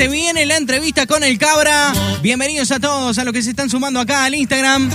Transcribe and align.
Se 0.00 0.08
viene 0.08 0.46
la 0.46 0.56
entrevista 0.56 1.06
con 1.06 1.22
el 1.22 1.36
Cabra. 1.36 1.92
Bienvenidos 2.22 2.70
a 2.70 2.80
todos, 2.80 3.18
a 3.18 3.24
los 3.24 3.34
que 3.34 3.42
se 3.42 3.50
están 3.50 3.68
sumando 3.68 4.00
acá 4.00 4.24
al 4.24 4.34
Instagram. 4.34 4.90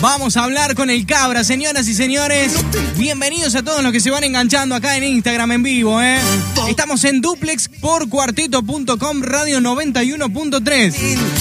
Vamos 0.00 0.36
a 0.36 0.44
hablar 0.44 0.76
con 0.76 0.88
el 0.88 1.04
Cabra, 1.04 1.42
señoras 1.42 1.88
y 1.88 1.94
señores. 1.94 2.52
Bienvenidos 2.96 3.56
a 3.56 3.64
todos 3.64 3.82
los 3.82 3.90
que 3.90 3.98
se 3.98 4.12
van 4.12 4.22
enganchando 4.22 4.76
acá 4.76 4.96
en 4.96 5.02
Instagram 5.02 5.50
en 5.50 5.62
vivo, 5.64 6.00
¿eh? 6.00 6.20
Estamos 6.68 7.02
en 7.02 7.20
duplex 7.20 7.68
por 7.80 8.08
radio 8.08 9.58
91.3. 9.58 10.92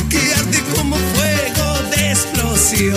Que 0.10 0.34
arde 0.34 0.64
como 0.76 0.96
fuego 0.96 1.90
de 1.96 2.10
explosión. 2.10 2.96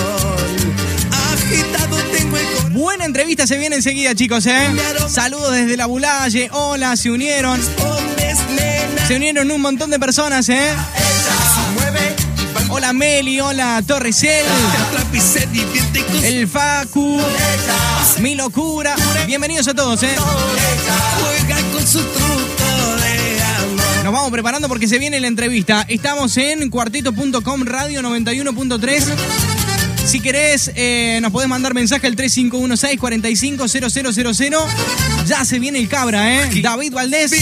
Agitado 1.35 1.99
tengo 2.17 2.39
el 2.39 2.47
corazón. 2.47 2.73
Buena 2.73 3.05
entrevista 3.05 3.47
se 3.47 3.59
viene 3.59 3.77
enseguida, 3.77 4.15
chicos, 4.15 4.47
¿eh? 4.47 4.71
Saludos 5.11 5.53
desde 5.53 5.77
la 5.77 5.85
Bulalle. 5.85 6.49
Hola, 6.51 6.97
se 6.97 7.11
unieron. 7.11 7.61
Se 9.07 9.17
unieron 9.17 9.51
un 9.51 9.61
montón 9.61 9.91
de 9.91 9.99
personas, 9.99 10.49
¿eh? 10.49 10.73
Hola, 12.71 12.93
Meli. 12.93 13.41
Hola, 13.41 13.83
Torresel. 13.87 14.45
El 16.23 16.49
Facu. 16.49 17.21
Mi 18.21 18.35
locura. 18.35 18.97
Bienvenidos 19.27 19.69
a 19.69 19.75
todos, 19.75 20.03
¿eh? 20.03 20.17
Nos 24.03 24.13
vamos 24.13 24.31
preparando 24.31 24.69
porque 24.69 24.89
se 24.89 24.99
viene 24.99 25.21
la 25.21 25.29
entrevista. 25.29 25.85
Estamos 25.89 26.37
en 26.37 26.69
cuartito.com 26.69 27.63
radio 27.65 28.03
91.3. 28.03 29.54
Si 30.07 30.21
querés, 30.21 30.71
eh, 30.77 31.19
nos 31.23 31.33
podés 31.33 31.49
mandar 31.49 31.73
mensaje 31.75 32.07
al 32.07 32.15
3516-450000. 32.17 34.57
Ya 35.27 35.45
se 35.45 35.59
viene 35.59 35.79
el 35.81 35.89
cabra, 35.89 36.33
¿eh? 36.35 36.51
David 36.63 36.93
Valdés. 36.93 37.33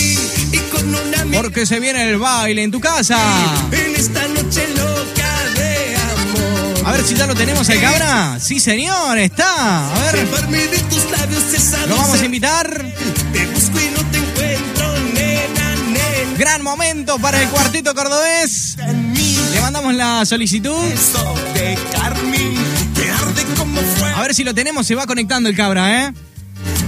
Porque 1.35 1.67
se 1.67 1.81
viene 1.81 2.09
el 2.11 2.19
baile 2.19 2.63
en 2.63 2.71
tu 2.71 2.81
casa. 2.81 3.19
en 3.73 3.97
esta 3.97 4.27
noche 4.29 4.67
loca 4.77 5.45
de 5.57 5.97
amor. 5.97 6.87
A 6.87 6.93
ver 6.93 7.05
si 7.05 7.15
ya 7.15 7.27
lo 7.27 7.35
tenemos 7.35 7.69
el 7.69 7.81
cabra. 7.81 8.39
Sí, 8.41 8.61
señor, 8.61 9.19
está. 9.19 9.93
A 9.95 9.99
ver, 10.13 10.27
lo 11.89 11.97
vamos 11.97 12.21
a 12.21 12.25
invitar. 12.25 12.93
Te 13.33 13.47
busco 13.47 13.81
y 13.81 13.91
no 13.91 14.05
te 14.11 14.19
encuentro, 14.19 14.95
nena, 15.15 15.75
nena. 15.93 16.39
Gran 16.39 16.63
momento 16.63 17.19
para 17.19 17.43
el 17.43 17.49
cuartito 17.49 17.93
cordobés. 17.95 18.77
Mandamos 19.83 19.95
la 19.95 20.25
solicitud. 20.25 20.71
de 20.71 21.77
como. 23.57 23.81
A 24.15 24.23
ver 24.23 24.33
si 24.33 24.45
lo 24.45 24.55
tenemos, 24.55 24.87
se 24.87 24.95
va 24.95 25.07
conectando 25.07 25.49
el 25.49 25.57
cabra, 25.57 26.05
¿eh? 26.07 26.15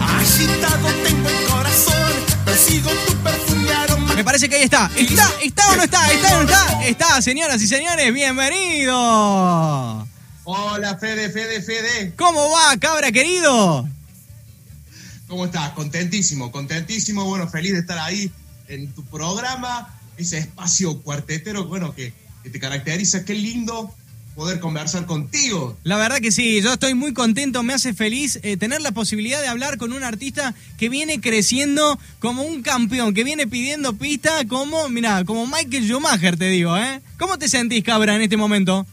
Agitado 0.01 0.89
tengo 1.03 1.28
el 1.28 1.45
corazón, 1.47 2.12
persigo 2.45 2.91
tu 3.06 3.17
perfume 3.17 3.73
aroma. 3.73 4.14
Me 4.14 4.23
parece 4.23 4.48
que 4.48 4.56
ahí 4.56 4.62
está. 4.62 4.89
¿Está? 4.97 5.28
¿Está 5.42 5.73
o 5.73 5.77
no 5.77 5.83
está? 5.83 6.12
¿Está 6.12 6.34
o 6.34 6.36
no 6.36 6.48
está? 6.48 6.86
Está, 6.86 7.23
señoras 7.23 7.61
y 7.62 7.67
señores, 7.67 8.14
bienvenido. 8.14 10.06
Hola, 10.45 10.97
Fede, 10.98 11.31
Fede, 11.31 11.62
Fede. 11.62 12.14
¿Cómo 12.17 12.48
va, 12.51 12.77
cabra 12.79 13.11
querido? 13.11 13.89
¿Cómo 15.27 15.47
estás? 15.47 15.70
Contentísimo, 15.70 16.53
contentísimo. 16.53 17.25
Bueno, 17.25 17.48
feliz 17.48 17.73
de 17.73 17.81
estar 17.81 17.98
ahí 17.98 18.31
en 18.69 18.92
tu 18.92 19.05
programa, 19.05 19.98
ese 20.17 20.39
espacio 20.39 21.03
cuartetero, 21.03 21.64
bueno, 21.64 21.92
que, 21.92 22.12
que 22.45 22.50
te 22.50 22.61
caracteriza. 22.61 23.25
Qué 23.25 23.34
lindo 23.34 23.92
poder 24.37 24.61
conversar 24.61 25.06
contigo. 25.06 25.77
La 25.83 25.97
verdad 25.97 26.19
que 26.19 26.31
sí, 26.31 26.61
yo 26.61 26.75
estoy 26.75 26.95
muy 26.95 27.14
contento, 27.14 27.62
me 27.62 27.73
hace 27.73 27.95
feliz 27.95 28.39
eh, 28.42 28.56
tener 28.56 28.81
la 28.81 28.92
posibilidad 28.92 29.41
de 29.41 29.48
hablar 29.48 29.78
con 29.78 29.92
un 29.92 30.05
artista 30.05 30.55
que 30.77 30.89
viene 30.89 31.20
creciendo 31.20 31.98
como 32.19 32.42
un 32.42 32.62
campeón, 32.62 33.14
que 33.14 33.25
viene 33.25 33.47
pidiendo 33.47 33.97
pista 33.97 34.45
como, 34.47 34.89
mira, 34.89 35.25
como 35.25 35.47
Michael 35.47 35.89
Schumacher, 35.89 36.36
te 36.36 36.48
digo, 36.48 36.77
¿eh? 36.77 37.01
¿Cómo 37.19 37.39
te 37.39 37.48
sentís, 37.48 37.83
cabra, 37.84 38.17
en 38.17 38.23
este 38.23 38.36
momento? 38.36 38.86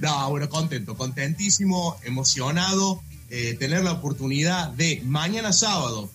No, 0.00 0.30
bueno, 0.30 0.48
contento, 0.48 0.96
contentísimo, 0.96 1.96
emocionado, 2.04 3.02
eh, 3.28 3.56
tener 3.58 3.82
la 3.82 3.92
oportunidad 3.92 4.70
de 4.70 5.02
mañana 5.04 5.52
sábado 5.52 6.10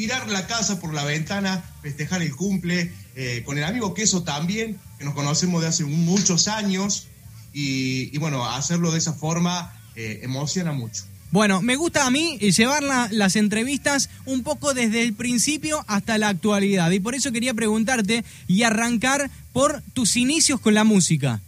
tirar 0.00 0.30
la 0.30 0.46
casa 0.46 0.80
por 0.80 0.94
la 0.94 1.04
ventana, 1.04 1.62
festejar 1.82 2.22
el 2.22 2.34
cumple, 2.34 2.90
eh, 3.16 3.42
con 3.44 3.58
el 3.58 3.64
amigo 3.64 3.92
Queso 3.92 4.22
también, 4.22 4.78
que 5.00 5.06
nos 5.06 5.14
conocemos 5.14 5.62
de 5.62 5.68
hace 5.68 5.84
muchos 5.86 6.46
años, 6.46 7.06
y, 7.54 8.14
y 8.14 8.18
bueno, 8.18 8.44
hacerlo 8.44 8.92
de 8.92 8.98
esa 8.98 9.14
forma 9.14 9.72
eh, 9.96 10.20
emociona 10.22 10.72
mucho. 10.74 11.04
Bueno, 11.30 11.62
me 11.62 11.74
gusta 11.76 12.04
a 12.06 12.10
mí 12.10 12.36
llevar 12.38 12.82
la- 12.82 13.08
las 13.10 13.34
entrevistas 13.36 14.10
un 14.26 14.42
poco 14.42 14.74
desde 14.74 15.02
el 15.02 15.14
principio 15.14 15.82
hasta 15.88 16.18
la 16.18 16.28
actualidad. 16.28 16.90
Y 16.90 17.00
por 17.00 17.14
eso 17.14 17.32
quería 17.32 17.54
preguntarte 17.54 18.26
y 18.46 18.62
arrancar 18.64 19.30
por 19.54 19.80
tus 19.94 20.16
inicios 20.16 20.60
con 20.60 20.74
la 20.74 20.84
música. 20.84 21.40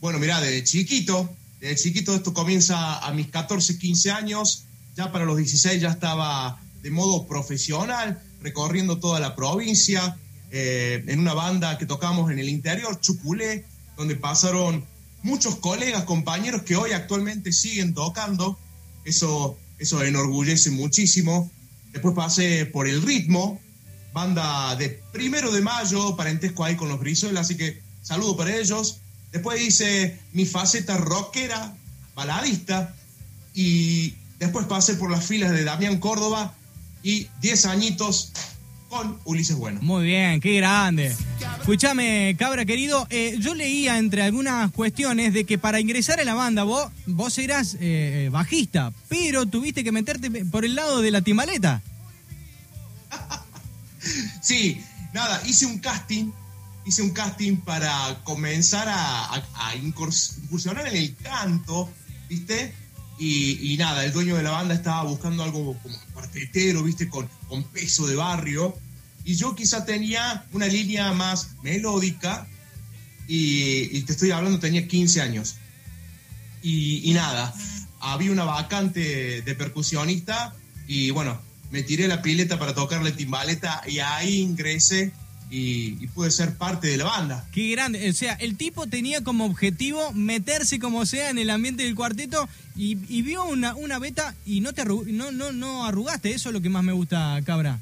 Bueno, 0.00 0.20
mira, 0.20 0.40
desde 0.40 0.62
chiquito, 0.62 1.34
desde 1.60 1.82
chiquito 1.82 2.14
esto 2.14 2.32
comienza 2.32 2.98
a 3.00 3.12
mis 3.12 3.26
14, 3.26 3.76
15 3.76 4.10
años, 4.12 4.66
ya 4.96 5.10
para 5.10 5.24
los 5.24 5.36
16 5.36 5.80
ya 5.82 5.88
estaba 5.90 6.60
de 6.82 6.90
modo 6.92 7.26
profesional, 7.26 8.22
recorriendo 8.40 8.98
toda 9.00 9.18
la 9.18 9.34
provincia, 9.34 10.16
eh, 10.50 11.04
en 11.06 11.20
una 11.20 11.34
banda 11.34 11.78
que 11.78 11.86
tocamos 11.86 12.30
en 12.30 12.38
el 12.38 12.48
interior, 12.48 13.00
Chuculé, 13.00 13.64
donde 13.96 14.16
pasaron 14.16 14.84
muchos 15.22 15.56
colegas, 15.56 16.04
compañeros 16.04 16.62
que 16.62 16.76
hoy 16.76 16.92
actualmente 16.92 17.52
siguen 17.52 17.94
tocando, 17.94 18.58
eso, 19.04 19.58
eso 19.78 20.02
enorgullece 20.02 20.70
muchísimo. 20.70 21.50
Después 21.92 22.14
pasé 22.14 22.66
por 22.66 22.86
el 22.86 23.02
ritmo, 23.02 23.60
banda 24.12 24.76
de 24.76 25.00
primero 25.12 25.50
de 25.50 25.60
mayo, 25.60 26.16
parentesco 26.16 26.64
ahí 26.64 26.76
con 26.76 26.88
los 26.88 27.00
Brizuela, 27.00 27.40
así 27.40 27.56
que 27.56 27.82
saludo 28.02 28.36
para 28.36 28.54
ellos. 28.54 28.98
Después 29.32 29.60
hice 29.60 30.18
mi 30.32 30.46
faceta 30.46 30.96
rockera, 30.96 31.74
baladista, 32.14 32.94
y 33.54 34.14
después 34.38 34.66
pasé 34.66 34.94
por 34.94 35.10
las 35.10 35.24
filas 35.24 35.52
de 35.52 35.64
Damián 35.64 35.98
Córdoba 35.98 36.54
y 37.02 37.28
10 37.40 37.66
añitos 37.66 38.32
con 38.94 39.18
Ulises 39.24 39.56
Bueno. 39.56 39.80
Muy 39.82 40.04
bien, 40.04 40.40
qué 40.40 40.56
grande. 40.56 41.12
Escúchame, 41.58 42.36
cabra 42.38 42.64
querido, 42.64 43.06
eh, 43.10 43.36
yo 43.40 43.54
leía 43.56 43.98
entre 43.98 44.22
algunas 44.22 44.70
cuestiones 44.70 45.32
de 45.32 45.44
que 45.44 45.58
para 45.58 45.80
ingresar 45.80 46.20
a 46.20 46.24
la 46.24 46.34
banda 46.34 46.62
vos, 46.62 46.92
vos 47.06 47.36
eras 47.38 47.76
eh, 47.80 48.28
bajista, 48.30 48.92
pero 49.08 49.46
tuviste 49.46 49.82
que 49.82 49.90
meterte 49.90 50.30
por 50.44 50.64
el 50.64 50.76
lado 50.76 51.02
de 51.02 51.10
la 51.10 51.22
timbaleta. 51.22 51.82
Sí, 54.42 54.82
nada, 55.14 55.40
hice 55.46 55.64
un 55.64 55.78
casting, 55.78 56.30
hice 56.84 57.00
un 57.00 57.10
casting 57.10 57.56
para 57.56 58.20
comenzar 58.22 58.86
a, 58.86 59.24
a- 59.34 59.42
a 59.70 59.74
incurs- 59.76 60.36
incursionar 60.42 60.86
en 60.88 60.96
el 60.96 61.16
canto, 61.16 61.88
¿viste? 62.28 62.74
Y, 63.18 63.72
y 63.72 63.76
nada, 63.78 64.04
el 64.04 64.12
dueño 64.12 64.36
de 64.36 64.42
la 64.42 64.50
banda 64.50 64.74
estaba 64.74 65.04
buscando 65.04 65.42
algo 65.42 65.74
como 65.82 65.96
cuartetero, 66.12 66.82
¿viste? 66.82 67.08
Con, 67.08 67.26
con 67.48 67.62
peso 67.64 68.06
de 68.06 68.16
barrio. 68.16 68.76
Y 69.24 69.34
yo 69.36 69.54
quizá 69.54 69.84
tenía 69.84 70.44
una 70.52 70.66
línea 70.66 71.12
más 71.12 71.50
melódica 71.62 72.46
y, 73.26 74.00
te 74.02 74.12
estoy 74.12 74.30
hablando, 74.32 74.58
tenía 74.58 74.86
15 74.86 75.20
años. 75.22 75.56
Y, 76.62 77.10
nada, 77.14 77.54
había 78.00 78.32
una 78.32 78.44
vacante 78.44 79.42
de 79.42 79.54
percusionista 79.54 80.54
y 80.86 81.10
bueno, 81.10 81.40
me 81.70 81.82
tiré 81.82 82.08
la 82.08 82.22
pileta 82.22 82.58
para 82.58 82.74
tocarle 82.74 83.12
timbaleta 83.12 83.82
y 83.86 83.98
ahí 83.98 84.40
ingresé 84.40 85.12
y, 85.50 85.98
y 86.02 86.06
pude 86.08 86.30
ser 86.30 86.56
parte 86.56 86.88
de 86.88 86.96
la 86.96 87.04
banda. 87.04 87.46
Qué 87.52 87.70
grande. 87.70 88.08
O 88.08 88.12
sea, 88.14 88.32
el 88.34 88.56
tipo 88.56 88.86
tenía 88.86 89.22
como 89.22 89.44
objetivo 89.44 90.12
meterse 90.12 90.78
como 90.78 91.04
sea 91.06 91.30
en 91.30 91.38
el 91.38 91.50
ambiente 91.50 91.82
del 91.82 91.94
cuarteto 91.94 92.48
y, 92.76 92.94
vio 93.22 93.44
una, 93.44 93.74
una 93.74 93.98
beta 93.98 94.34
y 94.46 94.60
no 94.60 94.72
te 94.72 94.82
arru- 94.82 95.06
no, 95.06 95.30
no, 95.32 95.52
no 95.52 95.84
arrugaste. 95.84 96.32
Eso 96.32 96.48
es 96.48 96.52
lo 96.54 96.60
que 96.62 96.70
más 96.70 96.82
me 96.82 96.92
gusta, 96.92 97.40
cabra. 97.44 97.78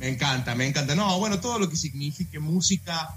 Me 0.00 0.08
encanta, 0.08 0.54
me 0.54 0.66
encanta. 0.66 0.94
No, 0.94 1.18
bueno, 1.18 1.40
todo 1.40 1.58
lo 1.58 1.68
que 1.68 1.76
signifique 1.76 2.38
música, 2.38 3.10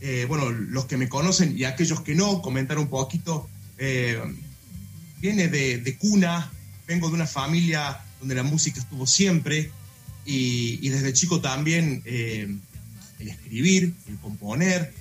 eh, 0.00 0.24
bueno, 0.28 0.50
los 0.50 0.86
que 0.86 0.96
me 0.96 1.08
conocen 1.08 1.56
y 1.56 1.64
aquellos 1.64 2.00
que 2.00 2.14
no, 2.14 2.40
comentar 2.42 2.78
un 2.78 2.88
poquito, 2.88 3.48
eh, 3.78 4.18
viene 5.20 5.48
de, 5.48 5.78
de 5.78 5.96
cuna, 5.96 6.50
vengo 6.86 7.08
de 7.08 7.14
una 7.14 7.26
familia 7.26 8.00
donde 8.18 8.34
la 8.34 8.42
música 8.42 8.80
estuvo 8.80 9.06
siempre 9.06 9.70
y, 10.24 10.78
y 10.84 10.88
desde 10.88 11.12
chico 11.12 11.40
también 11.40 12.02
eh, 12.06 12.56
el 13.18 13.28
escribir, 13.28 13.94
el 14.08 14.16
componer. 14.18 14.92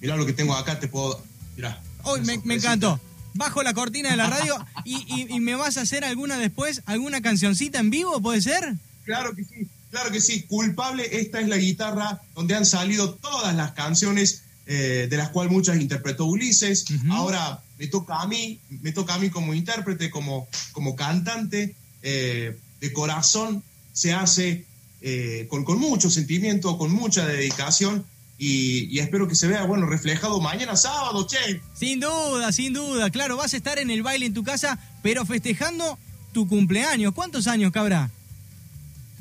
Mirá 0.00 0.16
lo 0.16 0.26
que 0.26 0.32
tengo 0.32 0.54
acá, 0.54 0.80
te 0.80 0.88
puedo... 0.88 1.22
Mirá, 1.56 1.80
Hoy 2.02 2.20
una 2.20 2.36
me, 2.44 2.54
encantó. 2.54 2.98
Bajo 3.34 3.62
la 3.62 3.74
cortina 3.74 4.10
de 4.10 4.16
la 4.16 4.28
radio 4.28 4.56
y, 4.84 4.96
y- 5.14 5.34
y 5.36 5.40
me 5.40 5.54
vas 5.54 5.76
a 5.76 5.82
hacer 5.82 6.04
alguna 6.04 6.36
después, 6.38 6.82
alguna 6.86 7.20
cancioncita 7.20 7.78
en 7.78 7.90
vivo, 7.90 8.20
¿puede 8.20 8.40
ser? 8.40 8.74
Claro 9.04 9.34
que 9.36 9.44
sí, 9.44 9.68
claro 9.90 10.10
que 10.10 10.20
sí. 10.20 10.42
Culpable, 10.42 11.08
esta 11.20 11.40
es 11.40 11.48
la 11.48 11.56
guitarra 11.56 12.20
donde 12.34 12.54
han 12.54 12.66
salido 12.66 13.14
todas 13.14 13.54
las 13.54 13.72
canciones, 13.72 14.42
eh, 14.66 15.06
de 15.10 15.16
las 15.16 15.30
cuales 15.30 15.52
muchas 15.52 15.80
interpretó 15.80 16.26
Ulises. 16.26 16.84
Ahora 17.10 17.62
me 17.78 17.86
toca 17.86 18.20
a 18.20 18.26
mí, 18.26 18.60
me 18.82 18.92
toca 18.92 19.14
a 19.14 19.18
mí 19.18 19.30
como 19.30 19.54
intérprete, 19.54 20.10
como, 20.10 20.48
como 20.72 20.94
cantante, 20.96 21.74
eh, 22.02 22.56
de 22.80 22.92
corazón. 22.92 23.62
se 23.92 24.12
hace 24.12 24.64
eh, 25.02 25.46
con, 25.48 25.64
con 25.64 25.78
mucho 25.78 26.10
sentimiento, 26.10 26.76
con 26.78 26.92
mucha 26.92 27.26
dedicación 27.26 28.04
y, 28.38 28.84
y, 28.94 29.00
espero 29.00 29.28
que 29.28 29.34
se 29.34 29.48
vea, 29.48 29.64
bueno, 29.64 29.86
reflejado 29.86 30.40
mañana 30.40 30.74
sábado, 30.76 31.26
che. 31.26 31.60
Sin 31.74 32.00
duda, 32.00 32.52
sin 32.52 32.72
duda, 32.72 33.10
claro, 33.10 33.36
vas 33.36 33.52
a 33.52 33.56
estar 33.58 33.78
en 33.78 33.90
el 33.90 34.02
baile 34.02 34.24
en 34.24 34.32
tu 34.32 34.42
casa, 34.44 34.78
pero 35.02 35.26
festejando 35.26 35.98
tu 36.32 36.48
cumpleaños. 36.48 37.12
¿Cuántos 37.12 37.46
años, 37.46 37.70
cabra? 37.72 38.10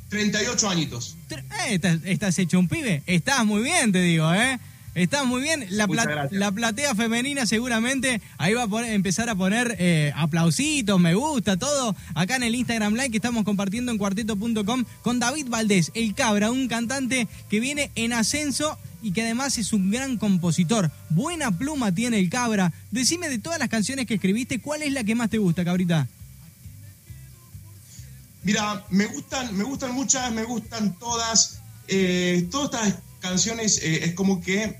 38 0.09 0.69
añitos. 0.69 1.15
Eh, 1.29 1.75
estás, 1.75 1.99
estás, 2.05 2.39
hecho 2.39 2.59
un 2.59 2.67
pibe. 2.67 3.03
Estás 3.05 3.45
muy 3.45 3.61
bien, 3.63 3.91
te 3.91 4.01
digo, 4.01 4.33
¿eh? 4.33 4.59
Estás 4.95 5.25
muy 5.25 5.41
bien. 5.41 5.65
La, 5.69 5.87
pla 5.87 6.27
la 6.31 6.51
platea 6.51 6.95
femenina 6.95 7.45
seguramente 7.45 8.21
ahí 8.37 8.53
va 8.53 8.63
a 8.63 8.67
poner, 8.67 8.91
empezar 8.91 9.29
a 9.29 9.35
poner 9.35 9.75
eh, 9.79 10.11
aplausitos, 10.15 10.99
me 10.99 11.13
gusta, 11.13 11.57
todo. 11.57 11.95
Acá 12.15 12.35
en 12.35 12.43
el 12.43 12.55
Instagram 12.55 12.95
Live 12.95 13.11
que 13.11 13.17
estamos 13.17 13.43
compartiendo 13.43 13.91
en 13.91 13.97
cuarteto.com 13.97 14.83
con 15.01 15.19
David 15.19 15.47
Valdés, 15.47 15.91
el 15.93 16.15
cabra, 16.15 16.51
un 16.51 16.67
cantante 16.67 17.27
que 17.49 17.59
viene 17.59 17.91
en 17.95 18.13
ascenso 18.13 18.77
y 19.01 19.11
que 19.11 19.21
además 19.21 19.57
es 19.57 19.73
un 19.73 19.91
gran 19.91 20.17
compositor. 20.17 20.91
Buena 21.09 21.57
pluma 21.57 21.93
tiene 21.93 22.19
el 22.19 22.29
cabra. 22.29 22.73
Decime 22.91 23.29
de 23.29 23.39
todas 23.39 23.59
las 23.59 23.69
canciones 23.69 24.07
que 24.07 24.15
escribiste, 24.15 24.59
¿cuál 24.59 24.81
es 24.81 24.91
la 24.91 25.03
que 25.03 25.15
más 25.15 25.29
te 25.29 25.37
gusta, 25.37 25.63
cabrita? 25.63 26.07
Mira, 28.43 28.85
me 28.89 29.05
gustan, 29.05 29.55
me 29.57 29.63
gustan 29.63 29.93
muchas, 29.93 30.31
me 30.31 30.43
gustan 30.43 30.97
todas. 30.97 31.61
Eh, 31.87 32.47
todas 32.51 32.87
estas 32.87 33.03
canciones 33.19 33.79
eh, 33.81 34.05
es 34.05 34.13
como 34.13 34.41
que 34.41 34.79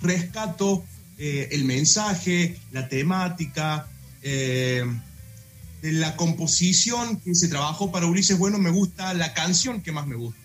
rescato 0.00 0.84
eh, 1.18 1.48
el 1.52 1.64
mensaje, 1.64 2.58
la 2.72 2.88
temática, 2.88 3.88
de 4.22 4.82
la 5.82 6.16
composición 6.16 7.20
que 7.20 7.32
se 7.36 7.46
trabajó 7.46 7.92
para 7.92 8.06
Ulises 8.06 8.36
Bueno, 8.36 8.58
me 8.58 8.70
gusta 8.70 9.14
la 9.14 9.34
canción 9.34 9.82
que 9.82 9.92
más 9.92 10.04
me 10.08 10.16
gusta. 10.16 10.40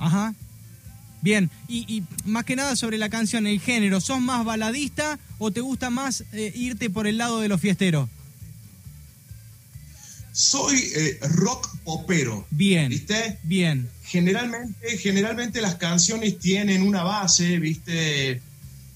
Ajá. 0.00 0.34
Bien, 1.20 1.48
y, 1.68 1.84
y, 1.86 2.02
más 2.24 2.44
que 2.44 2.56
nada 2.56 2.74
sobre 2.74 2.98
la 2.98 3.08
canción, 3.08 3.46
el 3.46 3.60
género, 3.60 4.00
¿sos 4.00 4.20
más 4.20 4.44
baladista 4.44 5.20
o 5.38 5.52
te 5.52 5.60
gusta 5.60 5.90
más 5.90 6.24
irte 6.32 6.90
por 6.90 7.06
el 7.06 7.18
lado 7.18 7.38
de 7.38 7.46
los 7.46 7.60
fiesteros? 7.60 8.08
Soy 10.32 10.90
eh, 10.94 11.18
rock 11.36 11.68
popero. 11.84 12.46
Bien. 12.50 12.88
¿Viste? 12.88 13.38
Bien. 13.42 13.88
Generalmente, 14.02 14.98
generalmente 14.98 15.60
las 15.60 15.76
canciones 15.76 16.38
tienen 16.38 16.82
una 16.82 17.02
base, 17.02 17.58
¿viste? 17.58 18.40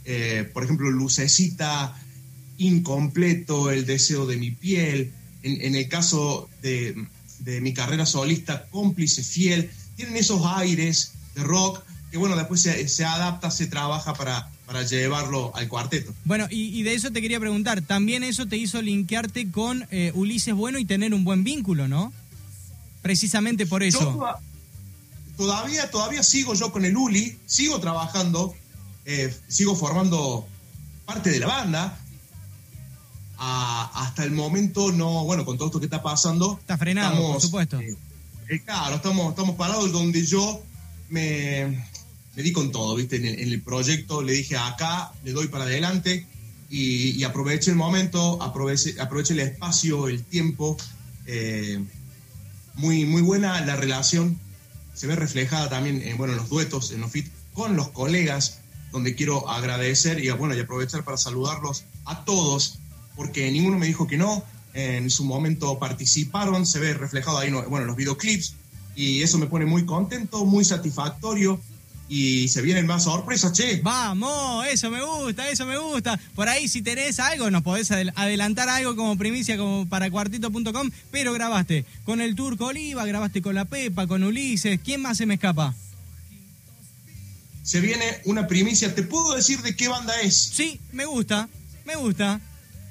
Eh, 0.04 0.50
por 0.52 0.64
ejemplo, 0.64 0.90
Lucecita, 0.90 1.94
Incompleto, 2.58 3.70
El 3.70 3.86
deseo 3.86 4.26
de 4.26 4.36
mi 4.36 4.50
piel. 4.50 5.12
En, 5.42 5.76
el 5.76 5.88
caso 5.88 6.50
de, 6.60 7.06
de, 7.40 7.60
mi 7.60 7.72
carrera 7.72 8.04
solista, 8.04 8.66
Cómplice 8.72 9.22
Fiel, 9.22 9.70
tienen 9.94 10.16
esos 10.16 10.42
aires 10.44 11.12
de 11.36 11.44
rock 11.44 11.84
que, 12.16 12.20
bueno, 12.20 12.34
después 12.34 12.62
se, 12.62 12.88
se 12.88 13.04
adapta, 13.04 13.50
se 13.50 13.66
trabaja 13.66 14.14
para, 14.14 14.48
para 14.64 14.82
llevarlo 14.82 15.54
al 15.54 15.68
cuarteto. 15.68 16.14
Bueno, 16.24 16.46
y, 16.50 16.82
de 16.82 16.94
eso 16.94 17.10
te 17.12 17.20
quería 17.20 17.38
preguntar, 17.38 17.82
también 17.82 18.24
eso 18.24 18.46
te 18.46 18.56
hizo 18.56 18.80
linkearte 18.80 19.50
con 19.50 19.86
eh, 19.90 20.12
Ulises 20.14 20.54
Bueno 20.54 20.78
y 20.78 20.86
tener 20.86 21.12
un 21.12 21.24
buen 21.24 21.44
vínculo, 21.44 21.88
¿no? 21.88 22.12
Precisamente 23.02 23.66
por 23.66 23.82
eso. 23.82 24.24
todavía, 25.36 25.90
todavía 25.90 26.22
sigo 26.22 26.54
yo 26.54 26.72
con 26.72 26.86
el 26.86 26.96
Uli, 26.96 27.38
sigo 27.44 27.80
trabajando, 27.80 28.54
eh, 29.04 29.34
sigo 29.46 29.76
formando 29.76 30.48
parte 31.04 31.30
de 31.30 31.40
la 31.40 31.46
banda. 31.48 31.98
hasta 33.38 34.24
el 34.24 34.30
momento 34.30 34.90
no, 34.90 35.24
bueno, 35.24 35.44
con 35.44 35.58
todo 35.58 35.68
esto 35.68 35.80
que 35.80 35.86
está 35.86 36.02
pasando. 36.02 36.56
Está 36.58 36.78
frenado, 36.78 37.34
por 37.34 37.42
supuesto. 37.42 37.78
Eh, 37.78 38.62
claro, 38.64 38.96
estamos, 38.96 39.30
estamos 39.30 39.56
parados 39.56 39.92
donde 39.92 40.24
yo 40.24 40.62
me, 41.10 41.84
le 42.36 42.42
di 42.42 42.52
con 42.52 42.70
todo, 42.70 42.94
¿viste? 42.94 43.16
En 43.16 43.52
el, 43.52 43.62
proyecto 43.62 44.22
le 44.22 44.34
dije 44.34 44.56
acá, 44.56 45.10
le 45.24 45.32
doy 45.32 45.48
para 45.48 45.64
adelante 45.64 46.26
y, 46.68 47.24
aproveche 47.24 47.70
el 47.70 47.76
momento, 47.76 48.40
aproveche, 48.42 49.00
aproveche 49.00 49.32
el 49.32 49.40
espacio, 49.40 50.06
el 50.06 50.22
tiempo. 50.22 50.76
Eh, 51.26 51.82
muy, 52.74 53.06
muy 53.06 53.22
buena 53.22 53.64
la 53.64 53.74
relación, 53.74 54.38
se 54.92 55.06
ve 55.06 55.16
reflejada 55.16 55.70
también 55.70 56.02
en, 56.02 56.18
bueno, 56.18 56.34
en 56.34 56.38
los 56.38 56.50
duetos, 56.50 56.92
en 56.92 57.00
los 57.00 57.10
fit 57.10 57.26
con 57.54 57.74
los 57.74 57.88
colegas, 57.88 58.58
donde 58.92 59.14
quiero 59.14 59.48
agradecer 59.48 60.22
y, 60.22 60.28
bueno, 60.30 60.54
y 60.54 60.60
aprovechar 60.60 61.04
para 61.04 61.16
saludarlos 61.16 61.84
a 62.04 62.26
todos, 62.26 62.80
porque 63.16 63.50
ninguno 63.50 63.78
me 63.78 63.86
dijo 63.86 64.06
que 64.06 64.18
no, 64.18 64.44
en 64.74 65.08
su 65.08 65.24
momento 65.24 65.78
participaron, 65.78 66.66
se 66.66 66.80
ve 66.80 66.92
reflejado 66.92 67.38
ahí, 67.38 67.50
bueno, 67.50 67.86
los 67.86 67.96
videoclips, 67.96 68.56
y 68.94 69.22
eso 69.22 69.38
me 69.38 69.46
pone 69.46 69.64
muy 69.64 69.86
contento, 69.86 70.44
muy 70.44 70.66
satisfactorio 70.66 71.58
y 72.08 72.48
se 72.48 72.62
vienen 72.62 72.86
más 72.86 73.04
sorpresas, 73.04 73.52
che. 73.52 73.80
Vamos, 73.82 74.66
eso 74.66 74.90
me 74.90 75.02
gusta, 75.02 75.48
eso 75.48 75.66
me 75.66 75.76
gusta. 75.76 76.18
Por 76.34 76.48
ahí 76.48 76.68
si 76.68 76.82
tenés 76.82 77.18
algo, 77.18 77.50
nos 77.50 77.62
podés 77.62 77.90
adelantar 77.90 78.68
algo 78.68 78.94
como 78.94 79.16
primicia 79.18 79.56
como 79.56 79.88
para 79.88 80.10
cuartito.com, 80.10 80.90
pero 81.10 81.32
grabaste 81.32 81.84
con 82.04 82.20
el 82.20 82.34
Turco 82.34 82.66
Oliva, 82.66 83.04
grabaste 83.04 83.42
con 83.42 83.54
la 83.54 83.64
Pepa, 83.64 84.06
con 84.06 84.22
Ulises, 84.22 84.80
¿quién 84.84 85.02
más 85.02 85.18
se 85.18 85.26
me 85.26 85.34
escapa? 85.34 85.74
Se 87.62 87.80
viene 87.80 88.20
una 88.24 88.46
primicia, 88.46 88.94
¿te 88.94 89.02
puedo 89.02 89.34
decir 89.34 89.60
de 89.62 89.74
qué 89.74 89.88
banda 89.88 90.20
es? 90.20 90.36
Sí, 90.36 90.80
me 90.92 91.04
gusta, 91.04 91.48
me 91.84 91.96
gusta. 91.96 92.40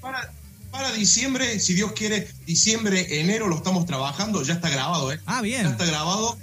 Para, 0.02 0.34
para 0.70 0.92
diciembre, 0.92 1.62
si 1.62 1.74
Dios 1.74 1.94
quiere, 1.94 2.28
diciembre, 2.46 3.22
enero 3.22 3.48
lo 3.48 3.56
estamos 3.56 3.86
trabajando, 3.86 4.44
ya 4.44 4.56
está 4.56 4.70
grabado, 4.70 5.14
¿eh? 5.14 5.20
Ah, 5.26 5.42
bien. 5.42 5.64
Ya 5.64 5.70
está 5.70 5.86
grabado 5.86 6.38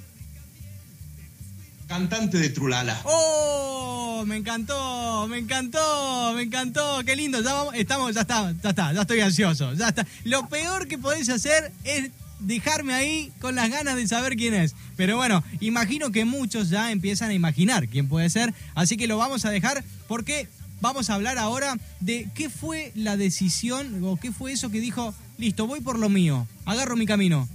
cantante 1.93 2.39
de 2.39 2.49
Trulala. 2.49 2.99
¡Oh! 3.05 4.25
Me 4.27 4.37
encantó, 4.37 5.27
me 5.29 5.37
encantó, 5.37 6.33
me 6.35 6.43
encantó, 6.45 7.03
qué 7.05 7.15
lindo. 7.15 7.43
Ya 7.43 7.53
vamos, 7.53 7.75
estamos, 7.75 8.15
ya 8.15 8.23
está, 8.23 8.55
ya 8.63 8.71
está, 8.71 8.93
ya 8.95 9.03
estoy 9.03 9.21
ansioso, 9.21 9.75
ya 9.75 9.89
está. 9.89 10.07
Lo 10.25 10.49
peor 10.49 10.89
que 10.89 10.97
podéis 10.97 11.29
hacer 11.29 11.71
es 11.85 12.11
dejarme 12.41 12.95
ahí 12.95 13.31
con 13.43 13.57
las 13.57 13.69
ganas 13.69 13.97
de 13.97 14.09
saber 14.09 14.37
quién 14.37 14.55
es. 14.55 14.75
Pero 14.97 15.19
bueno, 15.19 15.45
imagino 15.61 16.11
que 16.13 16.25
muchos 16.25 16.71
ya 16.71 16.93
empiezan 16.93 17.29
a 17.29 17.35
imaginar 17.35 17.87
quién 17.89 18.09
puede 18.09 18.31
ser, 18.31 18.55
así 18.75 18.97
que 18.97 19.07
lo 19.07 19.19
vamos 19.19 19.45
a 19.45 19.51
dejar 19.51 19.85
porque 20.09 20.49
vamos 20.81 21.11
a 21.11 21.15
hablar 21.15 21.37
ahora 21.37 21.77
de 22.01 22.27
qué 22.35 22.49
fue 22.49 22.93
la 22.95 23.19
decisión 23.19 24.03
o 24.03 24.17
qué 24.17 24.33
fue 24.33 24.53
eso 24.53 24.71
que 24.71 24.81
dijo, 24.81 25.15
listo, 25.37 25.67
voy 25.67 25.83
por 25.83 25.99
lo 25.99 26.09
mío, 26.09 26.47
agarro 26.65 26.97
mi 26.97 27.05
camino. 27.05 27.47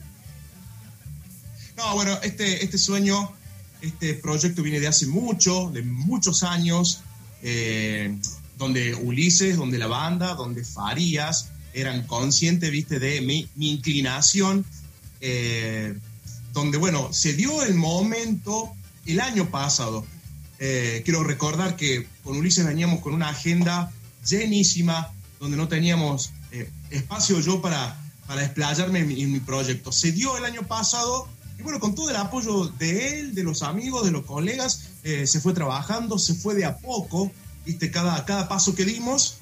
No, 1.76 1.94
bueno, 1.96 2.20
este, 2.22 2.64
este 2.64 2.78
sueño 2.78 3.37
este 3.82 4.16
proyecto 4.16 4.64
viene 4.64 4.80
de 4.80 4.88
hace 4.88 5.08
mucho, 5.08 5.70
de 5.72 5.84
muchos 5.84 6.44
años, 6.44 7.02
eh, 7.42 8.16
donde 8.58 8.96
Ulises, 8.96 9.58
donde 9.58 9.78
la 9.78 9.88
banda, 9.88 10.34
donde 10.34 10.64
Farías 10.64 11.50
eran 11.74 12.08
conscientes, 12.08 12.72
viste, 12.72 13.00
de 13.00 13.22
mi, 13.22 13.48
inclinación, 13.60 14.66
eh, 15.22 15.96
donde, 16.54 16.78
bueno, 16.78 17.14
se 17.14 17.34
dio 17.34 17.64
el 17.64 17.76
momento 17.76 18.72
el 19.06 19.20
año 19.20 19.50
pasado. 19.52 20.06
Eh, 20.60 21.04
quiero 21.06 21.24
recordar 21.24 21.76
que 21.76 22.08
con 22.24 22.38
Ulises 22.38 22.66
veníamos 22.66 23.02
con 23.02 23.14
una 23.14 23.30
agenda 23.30 23.92
llenísima, 24.28 25.14
donde 25.40 25.56
no 25.56 25.68
teníamos 25.68 26.32
espacio 26.90 27.40
yo 27.42 27.62
para, 27.62 28.02
para 28.26 28.44
explayarme 28.44 29.02
en 29.02 29.32
mi 29.32 29.40
proyecto. 29.40 29.92
Se 29.92 30.12
dio 30.12 30.36
el 30.38 30.46
año 30.46 30.64
pasado 30.64 31.28
y 31.60 31.64
bueno, 31.64 31.80
con 31.80 31.96
todo 31.96 32.10
el 32.10 32.16
apoyo 32.16 32.68
de 32.78 33.20
él, 33.20 33.36
de 33.36 33.44
los 33.44 33.64
amigos, 33.64 34.06
de 34.06 34.12
los 34.12 34.26
colegas, 34.26 34.92
eh, 35.04 35.26
se 35.26 35.40
fue 35.40 35.54
trabajando, 35.54 36.20
se 36.20 36.36
fue 36.36 36.54
de 36.54 36.66
a 36.66 36.78
poco, 36.78 37.32
¿viste? 37.66 37.90
Cada, 37.90 38.24
cada 38.26 38.48
paso 38.48 38.76
que 38.76 38.86
dimos, 38.86 39.40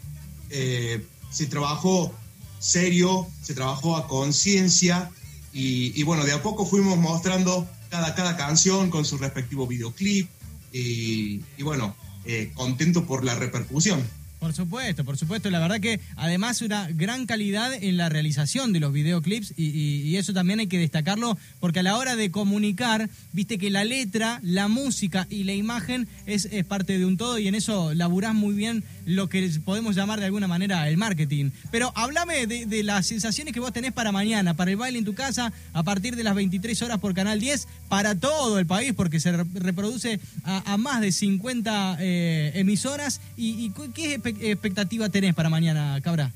eh, 0.50 1.06
se 1.30 1.48
trabajó 1.48 2.14
serio, 2.60 3.28
se 3.42 3.54
trabajó 3.54 3.98
a 3.98 4.08
conciencia 4.08 5.12
y, 5.52 6.04
bueno, 6.04 6.26
de 6.26 6.34
a 6.34 6.44
poco 6.44 6.66
fuimos 6.66 6.98
mostrando 6.98 7.66
cada, 7.90 8.14
cada 8.14 8.36
canción 8.36 8.90
con 8.90 9.06
su 9.06 9.18
respectivo 9.18 9.66
videoclip 9.66 10.28
y, 10.74 11.42
bueno, 11.64 11.96
eh, 12.26 12.52
contento 12.54 13.06
por 13.06 13.24
la 13.24 13.36
repercusión. 13.36 14.04
Por 14.40 14.54
supuesto, 14.54 15.04
por 15.04 15.18
supuesto. 15.18 15.50
La 15.50 15.60
verdad 15.60 15.80
que 15.80 16.00
además 16.18 16.62
una 16.62 16.88
gran 16.90 17.26
calidad 17.26 17.74
en 17.74 17.98
la 17.98 18.10
realización 18.10 18.74
de 18.74 18.80
los 18.80 18.92
videoclips 18.92 19.54
y, 19.58 20.16
eso 20.16 20.34
también 20.34 20.60
hay 20.60 20.68
que 20.68 20.78
destacarlo 20.78 21.38
porque 21.60 21.80
a 21.80 21.84
la 21.84 21.98
hora 21.98 22.16
de 22.16 22.32
comunicar, 22.32 23.10
viste 23.34 23.58
que 23.58 23.70
la 23.70 23.84
letra, 23.84 24.40
la 24.44 24.70
música 24.70 25.28
y 25.30 25.44
la 25.44 25.54
imagen 25.54 26.08
es, 26.26 26.48
parte 26.68 26.98
de 26.98 27.06
un 27.06 27.18
todo 27.18 27.38
y 27.38 27.48
en 27.48 27.56
eso 27.56 27.94
laburás 27.94 28.34
muy 28.34 28.56
bien 28.56 28.84
lo 29.06 29.28
que 29.28 29.50
podemos 29.64 29.96
llamar 29.96 30.20
de 30.20 30.28
alguna 30.28 30.48
manera 30.48 30.88
el 30.88 30.98
marketing. 30.98 31.52
Pero 31.72 31.92
háblame 31.96 32.48
de, 32.48 32.84
las 32.84 33.08
sensaciones 33.08 33.54
que 33.54 33.60
vos 33.60 33.74
tenés 33.74 33.94
para 33.94 34.12
mañana, 34.12 34.54
para 34.54 34.72
el 34.72 34.78
baile 34.78 35.00
en 35.00 35.06
tu 35.06 35.16
casa, 35.16 35.52
a 35.74 35.84
partir 35.84 36.16
de 36.16 36.24
las 36.24 36.36
23 36.36 36.82
horas 36.82 37.00
por 37.00 37.14
Canal 37.14 37.40
10, 37.40 37.68
para 37.90 38.16
todo 38.16 38.60
el 38.60 38.66
país, 38.66 38.94
porque 38.94 39.20
se 39.20 39.32
reproduce 39.32 40.20
a, 40.44 40.78
más 40.78 41.02
de 41.02 41.12
50 41.12 41.98
eh, 42.00 42.52
emisoras. 42.56 43.22
¿Y, 43.38 43.66
y 43.66 43.74
qué 43.94 44.16
es 44.16 44.25
expectativa 44.30 45.10
tenés 45.10 45.34
para 45.34 45.50
mañana, 45.50 46.00
Cabra? 46.02 46.32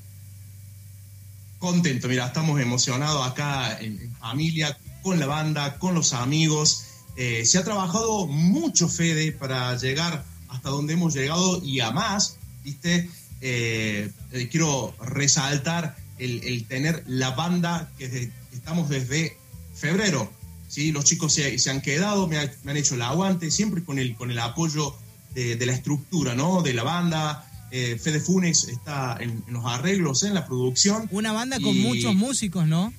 Contento, 1.58 2.08
mira, 2.08 2.26
estamos 2.26 2.60
emocionados 2.60 3.26
acá 3.26 3.78
en, 3.80 4.14
familia, 4.18 4.76
con 5.02 5.20
la 5.20 5.26
banda, 5.26 5.78
con 5.78 5.94
los 5.94 6.12
amigos. 6.12 6.84
Eh, 7.16 7.44
se 7.44 7.58
ha 7.58 7.64
trabajado 7.64 8.26
mucho, 8.26 8.88
Fede, 8.88 9.32
para 9.32 9.76
llegar 9.76 10.24
hasta 10.48 10.70
donde 10.70 10.94
hemos 10.94 11.14
llegado 11.14 11.62
y 11.62 11.80
a 11.80 11.90
más, 11.90 12.38
¿viste? 12.64 13.10
Eh, 13.40 14.10
eh, 14.32 14.48
quiero 14.50 14.94
resaltar 15.00 15.96
el, 16.18 16.66
tener 16.66 17.02
la 17.06 17.30
banda 17.30 17.90
que, 17.98 18.30
estamos 18.52 18.88
desde 18.88 19.36
febrero. 19.74 20.30
¿sí? 20.68 20.92
Los 20.92 21.04
chicos 21.04 21.32
se, 21.32 21.70
han 21.70 21.80
quedado, 21.80 22.26
me, 22.26 22.38
han 22.38 22.76
hecho 22.76 22.94
el 22.94 23.02
aguante, 23.02 23.50
siempre 23.50 23.82
con 23.82 23.98
el, 23.98 24.14
con 24.16 24.30
el 24.30 24.38
apoyo 24.38 24.94
de, 25.34 25.64
la 25.64 25.72
estructura, 25.72 26.34
¿no? 26.34 26.62
De 26.62 26.74
la 26.74 26.82
banda. 26.82 27.49
Eh, 27.70 27.98
Fede 28.02 28.20
Funes 28.20 28.64
está 28.64 29.16
en, 29.20 29.44
los 29.48 29.64
arreglos, 29.64 30.22
en 30.24 30.34
la 30.34 30.46
producción. 30.46 31.08
Una 31.12 31.32
banda 31.32 31.58
con 31.60 31.78
muchos 31.78 32.14
músicos, 32.14 32.66
¿no? 32.66 32.92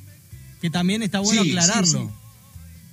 Que 0.62 0.70
también 0.70 1.04
está 1.04 1.20
bueno 1.20 1.42
aclararlo. 1.42 2.12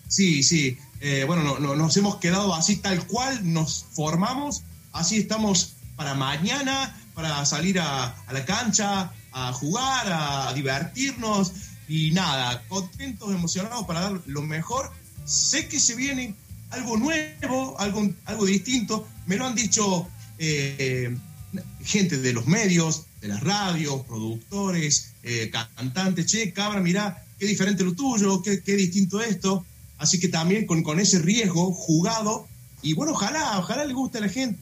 Sí, 0.09 0.43
sí. 0.43 0.79
Eh, 1.01 1.25
bueno, 1.27 1.59
no, 1.61 1.77
nos 1.77 1.97
hemos 1.97 2.17
quedado 2.17 2.55
así 2.55 2.77
tal 2.77 3.07
cual, 3.07 3.53
nos 3.53 3.87
formamos, 3.93 4.63
así 4.93 5.19
estamos 5.19 5.75
para 5.95 6.15
mañana, 6.15 6.97
para 7.15 7.45
salir 7.47 7.79
a, 7.79 8.17
la 8.33 8.45
cancha, 8.45 9.13
a 9.33 9.53
jugar, 9.53 10.07
a, 10.11 10.53
divertirnos 10.55 11.53
y 11.89 12.11
nada, 12.11 12.65
contentos, 12.69 13.31
emocionados 13.33 13.87
para 13.87 14.01
dar 14.01 14.21
lo 14.27 14.43
mejor. 14.43 14.91
Sé 15.25 15.69
que 15.69 15.79
se 15.79 15.95
viene 15.95 16.35
algo 16.71 16.97
nuevo, 16.97 17.79
algo, 17.79 18.11
algo 18.25 18.47
distinto. 18.47 19.07
Me 19.27 19.37
lo 19.37 19.47
han 19.47 19.55
dicho 19.55 20.09
eh, 20.39 21.17
gente 21.83 22.19
de 22.19 22.33
los 22.33 22.47
medios, 22.47 23.05
de 23.21 23.29
las 23.29 23.43
radios, 23.43 24.03
productores, 24.07 25.13
eh, 25.23 25.51
cantantes. 25.51 26.27
Che, 26.27 26.53
cabra, 26.53 26.81
mirá, 26.81 27.25
qué 27.39 27.47
diferente 27.47 27.85
lo 27.85 27.95
tuyo, 27.95 28.43
qué, 28.43 28.63
qué 28.63 28.77
distinto 28.77 29.21
esto. 29.21 29.65
Así 29.99 30.21
que 30.21 30.29
también 30.29 30.67
con, 30.67 30.83
con, 30.83 31.01
ese 31.01 31.19
riesgo 31.19 31.73
jugado. 31.73 32.47
Y 32.83 32.93
bueno, 32.93 33.13
ojalá, 33.13 33.59
ojalá 33.59 33.85
le 33.85 33.95
guste 33.95 34.19
a 34.19 34.21
la 34.23 34.29
gente. 34.29 34.59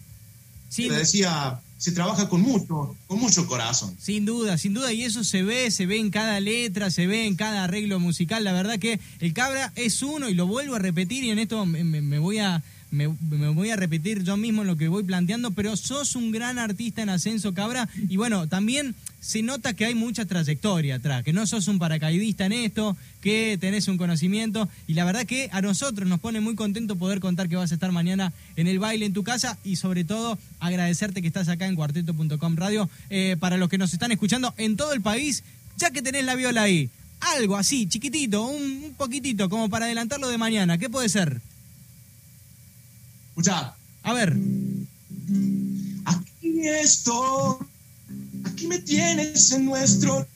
Sí, 0.69 0.89
Le 0.89 0.97
decía 0.97 1.61
se 1.79 1.93
trabaja 1.93 2.29
con 2.29 2.41
mucho, 2.41 2.97
con 3.07 3.21
mucho 3.21 3.47
corazón. 3.47 3.97
Sin 4.01 4.25
duda, 4.25 4.57
sin 4.57 4.73
duda, 4.73 4.93
y 4.93 5.03
eso 5.03 5.25
se 5.25 5.43
ve, 5.43 5.71
se 5.71 5.87
ve 5.87 5.99
en 5.99 6.11
cada 6.11 6.41
letra, 6.41 6.91
se 6.91 7.07
ve 7.07 7.27
en 7.27 7.37
cada 7.37 7.65
arreglo 7.65 8.01
musical. 8.01 8.45
La 8.45 8.53
verdad 8.53 8.79
que 8.79 8.99
el 9.21 9.35
Cabra 9.35 9.73
es 9.77 10.03
uno, 10.03 10.29
y 10.29 10.35
lo 10.35 10.47
vuelvo 10.47 10.77
a 10.77 10.79
repetir, 10.79 11.25
y 11.25 11.31
en 11.31 11.39
esto 11.39 11.67
me, 11.67 12.19
voy 12.19 12.39
a. 12.39 12.63
Me, 12.91 13.07
voy 13.09 13.71
a 13.71 13.77
repetir 13.77 14.23
yo 14.23 14.37
mismo 14.37 14.65
lo 14.65 14.77
que 14.77 14.89
voy 14.89 15.03
planteando, 15.03 15.51
pero 15.51 15.77
sos 15.77 16.15
un 16.15 16.31
gran 16.31 16.59
artista 16.59 17.03
en 17.03 17.09
ascenso, 17.09 17.53
Cabra, 17.53 17.89
y 18.09 18.17
bueno, 18.17 18.47
también 18.49 18.95
se 19.21 19.43
nota 19.43 19.75
que 19.75 19.85
hay 19.85 19.95
mucha 19.95 20.25
trayectoria 20.25 20.97
atrás, 20.97 21.25
que 21.25 21.33
no 21.33 21.47
sos 21.47 21.67
un 21.67 21.79
paracaidista 21.79 22.47
en 22.47 22.53
esto, 22.53 22.97
que 23.21 23.59
tenés 23.61 23.89
un 23.89 23.99
conocimiento 23.99 24.69
y 24.87 24.95
la 24.95 25.05
verdad 25.05 25.27
que 25.27 25.49
a 25.53 25.61
nosotros 25.61 26.09
nos 26.09 26.21
pone 26.21 26.41
muy 26.41 26.55
contento 26.55 26.97
poder 26.97 27.19
contar 27.19 27.49
que 27.49 27.57
vas 27.57 27.73
a 27.73 27.75
estar 27.75 27.91
mañana 27.91 28.33
en 28.55 28.69
el 28.69 28.79
baile 28.79 29.05
en 29.05 29.13
tu 29.13 29.25
casa 29.25 29.59
y 29.65 29.77
sobre 29.77 30.05
todo 30.05 30.39
agradecerte 30.61 31.23
que 31.23 31.29
estás 31.29 31.49
acá 31.49 31.67
en 31.67 31.75
cuarteto.com 31.75 32.57
radio 32.57 32.89
eh, 33.11 33.37
para 33.41 33.57
los 33.57 33.69
que 33.69 33.79
nos 33.79 33.93
están 33.93 34.13
escuchando 34.13 34.55
en 34.59 34.77
todo 34.77 34.93
el 34.93 35.01
país, 35.01 35.43
ya 35.77 35.91
que 35.91 36.03
tenés 36.03 36.25
la 36.25 36.37
viola 36.37 36.63
ahí. 36.63 36.89
Algo 37.21 37.57
así, 37.57 37.89
chiquitito, 37.89 38.47
un, 38.47 38.95
poquitito, 38.97 39.49
como 39.49 39.69
para 39.69 39.87
adelantarlo 39.87 40.29
de 40.29 40.39
mañana. 40.39 40.79
¿Qué 40.79 40.89
puede 40.89 41.09
ser? 41.09 41.41
Escucha. 43.37 43.77
A 44.03 44.13
ver. 44.15 44.35
Aquí 46.07 46.67
estoy 46.67 47.67
Aquí 48.47 48.67
me 48.67 48.79
tienes 48.79 49.53
en 49.53 49.67
nuestro 49.67 50.27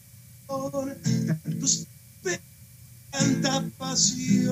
tanta 3.11 3.65
pasión. 3.79 4.51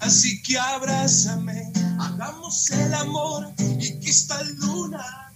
Así 0.00 0.42
que 0.42 0.58
abrázame, 0.58 1.70
hagamos 1.98 2.70
el 2.70 2.94
amor 2.94 3.52
y 3.58 4.00
que 4.00 4.10
esta 4.10 4.42
luna 4.42 5.30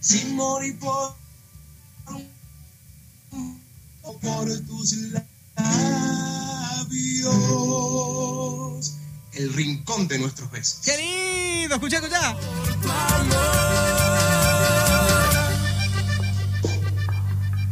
sin 0.00 0.34
morir 0.36 0.78
por, 0.78 1.14
por 4.22 4.60
tus 4.60 4.92
labios 5.12 5.29
el 9.32 9.52
rincón 9.54 10.08
de 10.08 10.18
nuestros 10.18 10.50
besos. 10.50 10.80
¡Querido! 10.84 11.74
¡Escucha, 11.74 11.96
escucha! 11.96 12.36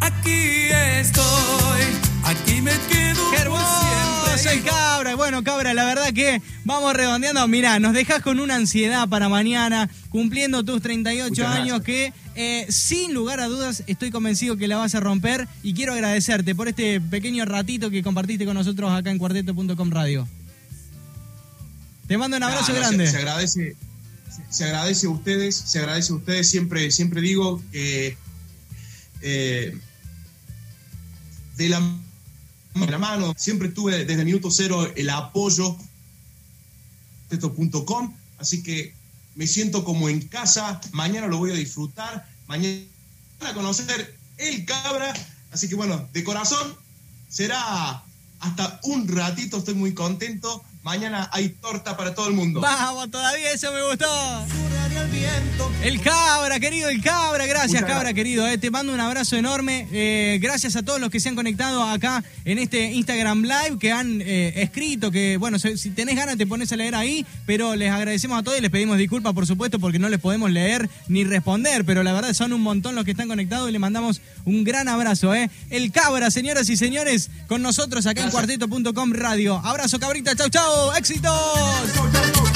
Aquí 0.01 0.69
estoy, 1.01 1.83
aquí 2.25 2.61
me 2.63 2.73
quedo. 2.89 3.31
¡Qué 3.31 3.37
hermoso 3.37 4.51
el 4.51 4.65
cabra! 4.65 5.15
Bueno, 5.15 5.43
cabra, 5.45 5.75
la 5.75 5.85
verdad 5.85 6.13
que 6.13 6.41
vamos 6.65 6.95
redondeando. 6.95 7.47
Mirá, 7.49 7.79
nos 7.81 7.93
dejas 7.93 8.23
con 8.23 8.41
una 8.41 8.55
ansiedad 8.55 9.09
para 9.09 9.29
mañana, 9.29 9.91
cumpliendo 10.11 10.65
tus 10.65 10.81
38 10.81 11.47
años, 11.47 11.83
que 11.83 12.13
eh, 12.41 12.67
sin 12.71 13.15
lugar 13.15 13.41
a 13.41 13.49
dudas 13.49 13.83
estoy 13.89 14.13
convencido 14.13 14.57
que 14.57 14.69
la 14.69 14.77
vas 14.77 14.95
a 14.95 15.01
romper. 15.01 15.49
Y 15.65 15.75
quiero 15.75 15.93
agradecerte 15.93 16.55
por 16.55 16.69
este 16.69 17.01
pequeño 17.01 17.45
ratito 17.45 17.91
que 17.91 18.01
compartiste 18.05 18.47
con 18.47 18.55
nosotros 18.55 18.93
acá 18.93 19.11
en 19.11 19.19
cuarteto.com 19.19 19.91
radio. 19.91 20.29
Te 22.07 22.17
mando 22.17 22.37
un 22.37 22.45
abrazo 22.45 22.73
grande. 22.73 23.11
Se, 23.11 23.17
agradece, 23.17 23.77
se, 24.51 24.65
agradece 24.65 25.09
a 25.09 25.11
ustedes, 25.11 25.57
se 25.57 25.81
agradece 25.81 26.13
a 26.13 26.15
ustedes. 26.15 26.49
Siempre, 26.49 26.93
siempre 26.93 27.21
digo 27.23 27.61
que 27.73 28.17
eh, 29.23 29.77
de, 31.57 31.69
la, 31.69 31.83
la, 32.75 32.99
mano, 32.99 33.35
siempre 33.37 33.69
tuve 33.69 34.05
desde 34.05 34.21
el 34.21 34.27
minuto 34.27 34.53
cero 34.53 34.89
el 34.95 35.11
apoyo 35.11 35.77
.com, 37.85 38.15
así 38.39 38.63
que 38.63 38.95
me 39.39 39.47
siento 39.47 39.85
como 39.85 40.11
en 40.11 40.29
casa. 40.29 40.81
Mañana 40.93 41.29
lo 41.29 41.39
voy 41.39 41.53
a 41.53 41.55
disfrutar. 41.55 42.29
Mañana 42.47 42.85
a 43.41 43.55
conocer 43.55 44.19
el 44.37 44.67
cabra. 44.67 45.15
Así 45.53 45.69
que 45.69 45.77
bueno, 45.77 46.07
de 46.13 46.25
corazón 46.25 46.77
será 47.29 48.05
hasta 48.41 48.81
un 48.83 49.09
ratito. 49.09 49.57
Estoy 49.57 49.75
muy 49.75 49.95
contento 49.95 50.63
Mañana 50.89 51.29
hay 51.33 51.51
torta 51.51 51.97
para 51.97 52.15
todo 52.15 52.29
el 52.29 52.35
mundo. 52.35 52.61
Vamos, 52.61 53.11
todavía 53.11 53.53
eso 53.53 53.71
me 53.73 53.83
gustó. 53.89 54.68
El 55.83 56.03
cabra, 56.03 56.59
querido, 56.61 56.89
el 56.89 57.01
cabra. 57.01 57.47
Gracias, 57.47 57.83
cabra, 57.85 58.13
querido. 58.13 58.47
Eh. 58.47 58.59
Te 58.59 58.71
mando 58.71 58.93
un 58.93 59.01
abrazo 59.01 59.37
enorme. 59.37 59.87
Eh, 59.93 60.39
gracias 60.43 60.77
a 60.77 60.83
todos 60.83 61.01
los 61.01 61.09
que 61.09 61.21
se 61.21 61.29
han 61.29 61.37
conectado 61.37 61.83
acá 61.85 62.25
en 62.45 62.59
este 62.59 62.93
Instagram 62.93 63.43
Live, 63.43 63.79
que 63.79 63.93
han 63.93 64.21
eh, 64.21 64.55
escrito, 64.57 65.11
que, 65.11 65.37
bueno, 65.37 65.59
si 65.59 65.91
tenés 65.91 66.17
ganas 66.17 66.37
te 66.37 66.47
pones 66.47 66.73
a 66.73 66.77
leer 66.77 66.95
ahí, 66.95 67.25
pero 67.47 67.77
les 67.77 67.91
agradecemos 67.91 68.39
a 68.39 68.43
todos 68.43 68.59
y 68.59 68.61
les 68.61 68.71
pedimos 68.71 68.99
disculpas, 68.99 69.33
por 69.33 69.47
supuesto, 69.47 69.79
porque 69.79 69.99
no 69.99 70.09
les 70.09 70.21
podemos 70.21 70.51
leer 70.51 70.91
ni 71.07 71.25
responder, 71.25 71.85
pero 71.85 72.03
la 72.03 72.13
verdad 72.13 72.35
son 72.35 72.53
un 72.53 72.61
montón 72.61 72.95
los 72.95 73.05
que 73.05 73.13
están 73.13 73.29
conectados 73.29 73.69
y 73.69 73.73
le 73.73 73.79
mandamos 73.79 74.21
un 74.45 74.65
gran 74.65 74.89
abrazo. 74.89 75.35
¿eh? 75.35 75.49
El 75.71 75.93
cabra, 75.93 76.31
señoras 76.31 76.69
y 76.69 76.77
señores, 76.77 77.31
con 77.47 77.63
nosotros 77.63 78.07
acá 78.07 78.25
en 78.25 78.31
cuarteto.com 78.31 79.13
radio. 79.13 79.57
Abrazo, 79.65 79.99
cabrita. 79.99 80.35
Chau, 80.35 80.51
chau. 80.51 80.93
¡Éxitos! 80.97 82.48